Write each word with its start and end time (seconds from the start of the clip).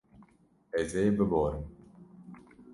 Ez 0.79 0.89
ê 1.03 1.05
biborim. 1.17 1.65